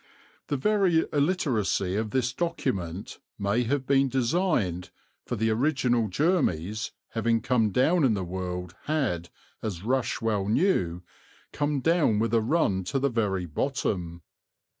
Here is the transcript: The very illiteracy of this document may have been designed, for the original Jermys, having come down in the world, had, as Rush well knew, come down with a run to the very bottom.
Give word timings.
The 0.47 0.57
very 0.57 1.05
illiteracy 1.13 1.95
of 1.95 2.09
this 2.09 2.33
document 2.33 3.19
may 3.37 3.65
have 3.65 3.85
been 3.85 4.09
designed, 4.09 4.89
for 5.27 5.35
the 5.35 5.51
original 5.51 6.07
Jermys, 6.09 6.89
having 7.09 7.39
come 7.39 7.69
down 7.69 8.03
in 8.03 8.15
the 8.15 8.23
world, 8.23 8.73
had, 8.85 9.29
as 9.61 9.83
Rush 9.83 10.19
well 10.19 10.47
knew, 10.47 11.03
come 11.53 11.81
down 11.81 12.17
with 12.17 12.33
a 12.33 12.41
run 12.41 12.83
to 12.85 12.97
the 12.97 13.09
very 13.11 13.45
bottom. 13.45 14.23